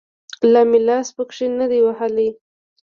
[0.51, 2.29] لا مې لاس پکښې نه دى وهلى.